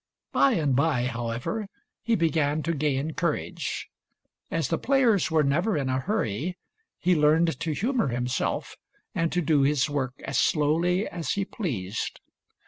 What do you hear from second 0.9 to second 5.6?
however, he began to gain courage. As the players were